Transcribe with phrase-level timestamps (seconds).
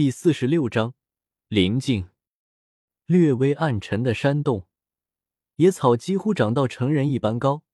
[0.00, 0.94] 第四十六章
[1.48, 2.08] 灵境。
[3.04, 4.66] 略微暗沉的山洞，
[5.56, 7.64] 野草几乎长到成人一般高。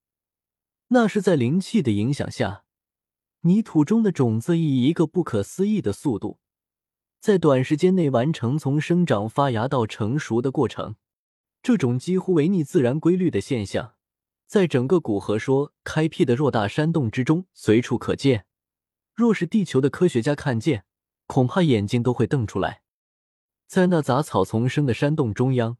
[0.89, 2.65] 那是在灵气的影响下，
[3.43, 6.41] 泥土中的种子以一个不可思议的速度，
[7.21, 10.97] 在短时间内完成从生长发芽到成熟的过程。
[11.63, 13.95] 这种几乎违逆自然规律的现象，
[14.49, 18.47] 在整个古河说开辟的偌大山洞之中随处可见。
[19.15, 20.85] 若是地球的科学家看见，
[21.27, 22.83] 恐怕眼睛都会瞪出来。
[23.67, 25.79] 在那杂草丛生的山洞中央，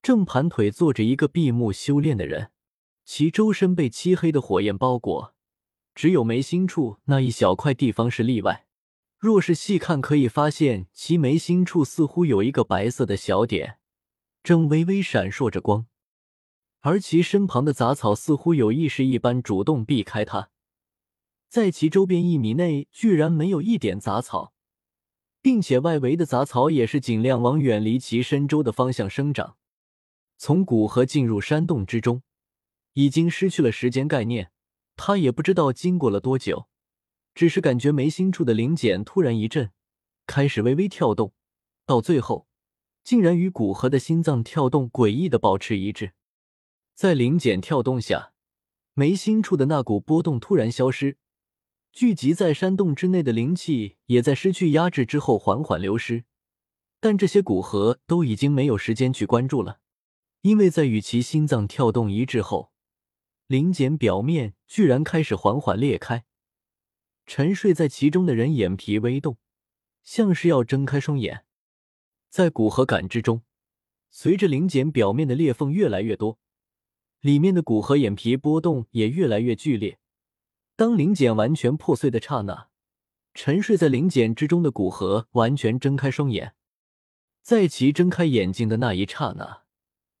[0.00, 2.52] 正盘腿坐着一个闭目修炼的人，
[3.04, 5.34] 其周身被漆黑的火焰包裹，
[5.94, 8.66] 只有眉心处那一小块地方是例外。
[9.18, 13.78] 若是细看，可以发现其眉心处似乎有一个白色的小点，
[14.42, 15.86] 正微微闪烁着光，
[16.80, 20.50] 而其身旁的杂草似乎有意识一般主动避开它。
[21.48, 24.54] 在其周边一米内，居然没有一点杂草。
[25.42, 29.56] 并且外围的杂草也是尽量往远离其身周的方向生长。
[30.36, 32.22] 从古河进入山洞之中，
[32.94, 34.50] 已经失去了时间概念。
[34.96, 36.68] 他也不知道经过了多久，
[37.34, 39.70] 只是感觉眉心处的灵茧突然一震，
[40.26, 41.32] 开始微微跳动，
[41.86, 42.46] 到最后
[43.02, 46.12] 竟然与古河的心脏跳动诡异的保持一致。
[46.94, 48.34] 在灵茧跳动下，
[48.92, 51.16] 眉心处的那股波动突然消失。
[51.92, 56.24] 聚集在山洞之内的灵气也在失去压制之后缓缓流失，
[57.00, 59.80] 但这些古河都已经没有时间去关注了，
[60.42, 62.72] 因为在与其心脏跳动一致后，
[63.48, 66.24] 灵茧表面居然开始缓缓裂开，
[67.26, 69.36] 沉睡在其中的人眼皮微动，
[70.04, 71.44] 像是要睁开双眼。
[72.28, 73.42] 在古河感知中，
[74.10, 76.38] 随着灵茧表面的裂缝越来越多，
[77.20, 79.98] 里面的古河眼皮波动也越来越剧烈。
[80.80, 82.70] 当灵茧完全破碎的刹那，
[83.34, 86.54] 沉睡在灵茧之中的古河完全睁开双眼。
[87.42, 89.64] 在其睁开眼睛的那一刹那，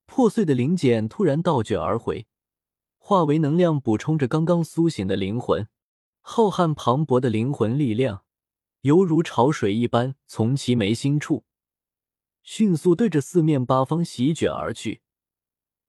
[0.04, 2.26] 破碎的灵茧突然倒卷而回，
[2.98, 5.66] 化为能量补充着刚刚苏醒的灵魂。
[6.20, 8.24] 浩瀚磅礴的灵魂力量，
[8.82, 11.46] 犹如潮水一般从其眉心处
[12.42, 15.00] 迅速对着四面八方席卷而去。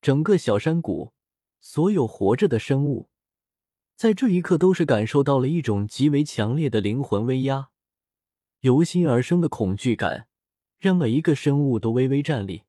[0.01, 1.11] 整个小山谷，
[1.59, 3.09] 所有活着的生物。
[3.95, 7.69] 在这一刻，都是感受到了一种极为强烈的灵魂威压，
[8.61, 10.27] 由心而生的恐惧感，
[10.79, 12.63] 让每一个生物都微微站立。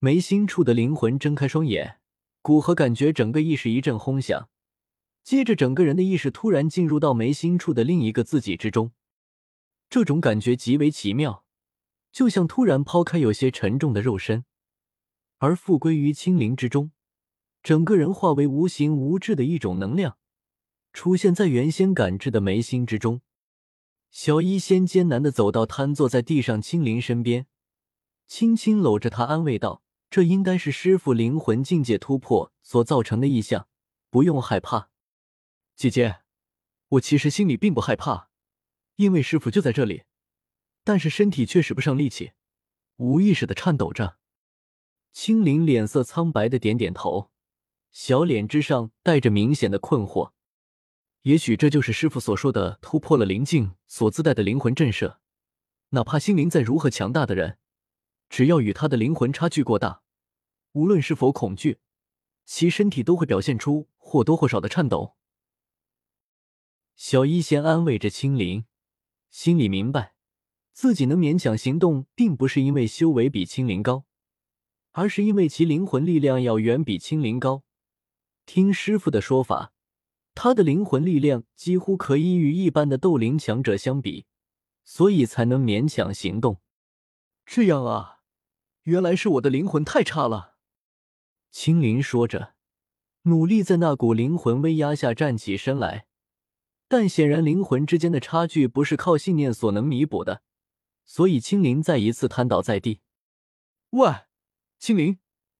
[0.00, 2.00] 眉心处的灵魂睁开双眼，
[2.42, 4.48] 古河感觉整个意识一阵轰响，
[5.22, 8.92] 接着整个人的意识突然进入到眉心处的另一个自己之中。
[9.88, 11.44] 这种感觉极为奇妙，
[12.12, 14.44] 就像突然抛开有些沉重的肉身，
[15.38, 16.90] 而复归于清灵之中，
[17.62, 20.17] 整个人化为无形无质的一种能量。
[20.92, 23.20] 出现在原先感知的眉心之中，
[24.10, 27.46] 小医仙艰难的走到瘫坐在地上青灵身边，
[28.26, 33.68] 轻轻搂着他，安慰道：“这应该是师傅灵魂境界突破所造成的异象，
[34.10, 34.90] 不用害怕。”
[35.76, 36.20] 姐姐，
[36.88, 38.30] 我其实心里并不害怕，
[38.96, 40.04] 因为师傅就在这里，
[40.82, 42.32] 但是身体却使不上力气，
[42.96, 44.16] 无意识的颤抖着。
[45.12, 47.30] 青灵脸色苍白的点点头，
[47.90, 50.32] 小脸之上带着明显的困惑。
[51.28, 55.18] 也许这就是师傅所说的突破了灵境所自带的灵魂震慑。
[55.90, 57.58] 哪怕心灵再如何强大的人，
[58.30, 60.00] 只要与他的灵魂差距过大，
[60.72, 61.80] 无论是否恐惧，
[62.46, 65.16] 其身体都会表现出或多或少的颤抖。
[66.96, 68.64] 小医仙安慰着青灵，
[69.28, 70.14] 心里明白，
[70.72, 74.06] 自己能勉强行动，并不是因为修为比青灵高，
[74.92, 77.64] 而是因为其灵魂力量要远比青灵高。
[78.46, 79.74] 听师傅的说法。
[80.40, 84.26] 他的灵魂力量几乎可以与一般的斗灵强者相比，
[84.84, 86.60] 所以才能勉强行动。
[87.44, 88.20] 这样啊，
[88.84, 90.54] 原来是我的灵魂太差了。
[91.50, 92.54] 青灵说着，
[93.22, 96.06] 努力在那股灵魂威压下站起身来，
[96.86, 100.42] 但显然灵魂之间的差距不是靠信念所能弥补的，
[101.04, 103.00] 所以青灵再一次瘫倒在地。
[103.90, 104.08] 喂，
[104.78, 105.18] 青灵，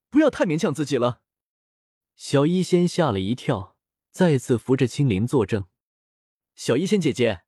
[0.08, 1.22] 不要太勉强自己了。
[2.14, 3.74] 小医仙吓了一跳。
[4.10, 5.66] 再次扶着青灵作证，
[6.54, 7.42] 小医仙姐姐，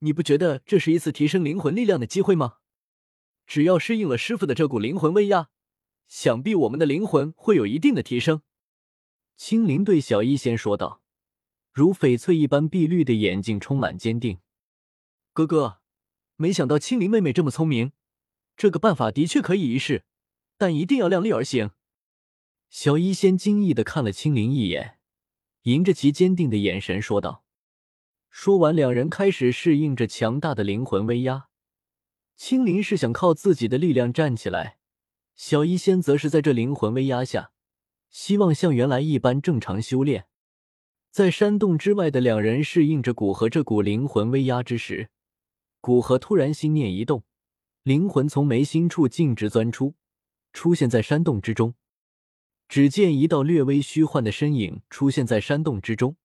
[0.00, 2.58] 你不觉得这是一次提升灵魂力量的机会吗？
[3.46, 5.50] 只要适应了师傅的这股灵魂威压，
[6.06, 8.42] 想必我们的灵魂会有一定的提升。
[9.36, 11.02] 青灵对小医仙说道，
[11.72, 14.38] 如翡翠一般碧绿的眼睛充满坚定。
[15.32, 15.80] 哥哥，
[16.36, 17.92] 没想到青灵妹妹这么聪明，
[18.56, 20.04] 这个办法的确可以一试，
[20.56, 21.70] 但一定要量力而行。
[22.70, 25.00] 小医仙惊异的看了青灵一眼。
[25.62, 27.44] 迎着其坚定的眼神说道。
[28.28, 31.48] 说完，两人开始适应着强大的灵魂威压。
[32.34, 34.78] 青林是想靠自己的力量站起来，
[35.34, 37.52] 小医仙则是在这灵魂威压下，
[38.10, 40.26] 希望像原来一般正常修炼。
[41.10, 45.10] 在山洞之外的两人适应着古河这股灵魂威压之时，
[45.80, 47.22] 古河突然心念一动，
[47.82, 49.94] 灵魂从眉心处径直钻出，
[50.54, 51.74] 出现在山洞之中。
[52.72, 56.16] 只见一道略微虚幻的身影出现在山洞之中，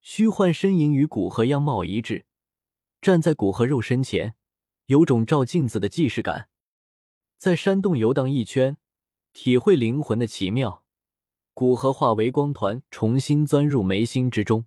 [0.00, 2.24] 虚幻身影与古河样貌一致，
[3.02, 4.34] 站在古河肉身前，
[4.86, 6.48] 有种照镜子的既视感。
[7.36, 8.78] 在山洞游荡一圈，
[9.34, 10.84] 体会灵魂的奇妙。
[11.52, 14.64] 古河化为光团，重新钻入眉心之中，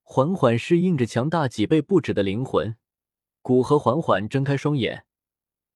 [0.00, 2.74] 缓缓适应着强大几倍不止的灵魂。
[3.42, 5.04] 古河缓缓睁开双眼，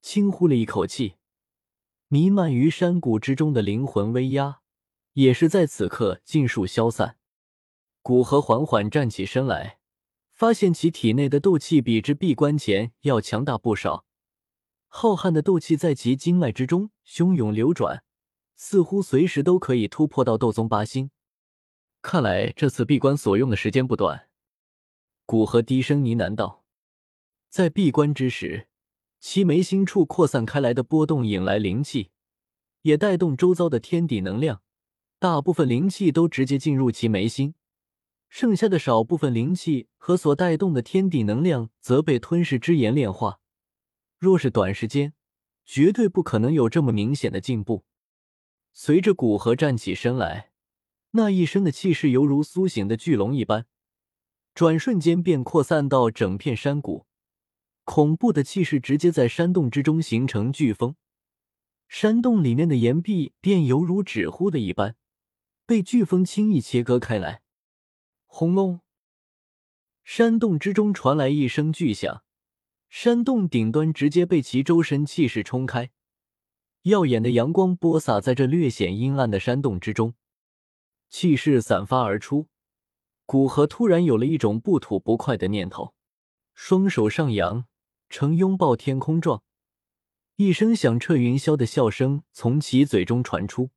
[0.00, 1.16] 轻呼了一口气，
[2.12, 4.62] 弥漫于山谷之中的灵魂威压
[5.12, 7.18] 也是在此刻尽数消散。
[8.02, 9.78] 古河缓缓站起身来，
[10.32, 14.04] 发现其体内的斗气比之闭关前要强大不少，
[14.88, 18.02] 浩瀚的斗气在其经脉之中汹涌流转。
[18.56, 21.12] 似乎随时都可以突破到斗宗八星，
[22.02, 24.28] 看来这次闭关所用的时间不短。
[25.24, 26.64] 古河低声呢喃道
[27.48, 28.66] ：“在闭关之时，
[29.20, 32.10] 其眉心处扩散开来的波动引来灵气，
[32.82, 34.62] 也带动周遭的天地能量。
[35.18, 37.54] 大部分灵气都直接进入其眉心，
[38.30, 43.40] 剩下的少部分灵气和所带动的天地能量则被吞噬之炎炼化。
[44.18, 45.12] 若是短时间，
[45.66, 47.84] 绝对不可能有这么明显的进步。”
[48.72, 50.52] 随着古河站起身来，
[51.10, 53.66] 那一身的气势犹如苏醒的巨龙一般，
[54.54, 57.06] 转瞬间便扩散到整片山谷。
[57.84, 60.94] 恐怖的气势直接在山洞之中形成飓风，
[61.88, 64.96] 山洞里面的岩壁便犹如纸糊的一般，
[65.66, 67.42] 被飓风轻易切割开来。
[68.26, 68.80] 轰隆！
[70.04, 72.22] 山洞之中传来一声巨响，
[72.88, 75.90] 山洞顶端直接被其周身气势冲开。
[76.82, 80.14] 耀眼的阳光播洒在这略显阴暗的山洞之中，
[81.08, 82.48] 气势散发而出。
[83.26, 85.94] 古河突然有了一种不吐不快的念头，
[86.54, 87.66] 双手上扬，
[88.10, 89.44] 呈拥抱天空状，
[90.36, 93.70] 一声响彻云霄的笑声从其嘴中传出。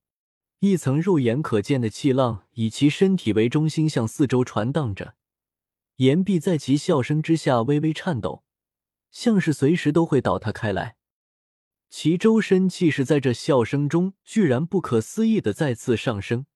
[0.59, 5.15] 一层肉眼可见的气浪以其身体为中心向四周传荡着，
[5.97, 8.44] 岩壁在其笑声之下微微颤抖，
[9.12, 10.95] 像是随时都会倒塌开来。
[11.89, 16.47] 其周身气势在这笑声中，居然不可思议的再次上升，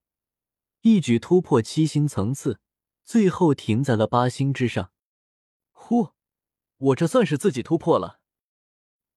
[0.81, 2.59] 一举突破七星层次，
[3.03, 4.91] 最后停在了八星之上。
[5.71, 6.13] 呼，
[6.77, 8.19] 我这算是自己突破了。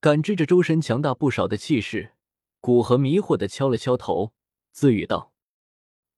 [0.00, 2.14] 感知着周身强大不少的气势，
[2.60, 4.32] 古河迷惑的敲了敲头，
[4.72, 5.32] 自语道：“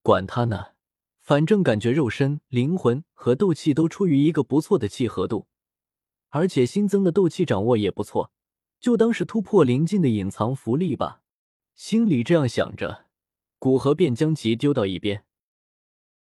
[0.02, 0.74] 管他呢，
[1.20, 5.46] 反正感觉肉身、灵魂和斗气都处于一个不错的契合度，
[6.28, 8.30] 而且新增的斗气掌握也不错。”
[8.82, 11.22] 就当是突破临近的隐藏福利吧，
[11.76, 13.06] 心里这样想着，
[13.60, 15.24] 古河便将其丢到一边。